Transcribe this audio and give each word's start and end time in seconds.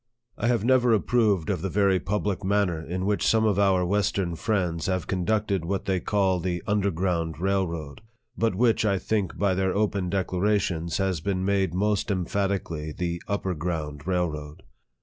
I 0.35 0.47
have 0.47 0.65
never 0.65 0.93
approved 0.95 1.51
of 1.51 1.61
the 1.61 1.69
very 1.69 1.99
public 1.99 2.43
manner 2.43 2.83
in 2.83 3.05
which 3.05 3.23
some 3.23 3.45
of 3.45 3.59
our 3.59 3.85
western 3.85 4.35
friends 4.35 4.87
have 4.87 5.05
conducted 5.05 5.63
what 5.63 5.85
they 5.85 5.99
call 5.99 6.39
the 6.39 6.63
underground 6.65 7.39
railroad, 7.39 8.01
but 8.35 8.55
which, 8.55 8.83
I 8.83 8.97
think, 8.97 9.37
by 9.37 9.53
their 9.53 9.75
open 9.75 10.09
declarations, 10.09 10.97
has 10.97 11.21
been 11.21 11.45
made 11.45 11.75
most 11.75 12.09
emphatically 12.09 12.93
th'e 12.93 13.19
upperground 13.27 14.07
railroad. 14.07 14.63